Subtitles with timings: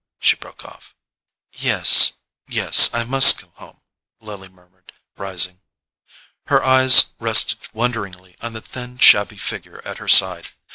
[0.17, 0.95] she broke off.
[1.53, 3.81] "Yes—yes; I must go home,"
[4.19, 5.61] Lily murmured, rising.
[6.47, 10.47] Her eyes rested wonderingly on the thin shabby figure at her side.